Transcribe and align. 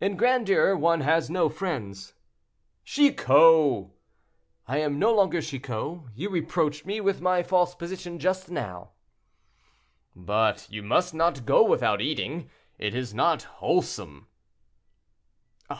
"In 0.00 0.16
grandeur 0.16 0.76
one 0.76 1.00
has 1.00 1.28
no 1.28 1.48
friends." 1.48 2.14
"Chicot!" 2.84 3.88
"I 4.68 4.78
am 4.78 5.00
no 5.00 5.12
longer 5.12 5.42
Chicot; 5.42 6.02
you 6.14 6.30
reproached 6.30 6.86
me 6.86 7.00
with 7.00 7.20
my 7.20 7.42
false 7.42 7.74
position 7.74 8.20
just 8.20 8.48
now." 8.52 8.90
"But 10.14 10.68
you 10.70 10.84
must 10.84 11.12
not 11.12 11.44
go 11.44 11.64
without 11.64 12.00
eating; 12.00 12.48
it 12.78 12.94
is 12.94 13.12
not 13.12 13.42
wholesome." 13.58 14.28